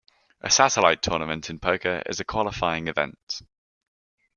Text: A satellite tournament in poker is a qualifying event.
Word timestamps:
A 0.41 0.49
satellite 0.49 1.03
tournament 1.03 1.51
in 1.51 1.59
poker 1.59 2.01
is 2.07 2.19
a 2.19 2.25
qualifying 2.25 2.87
event. 2.87 3.43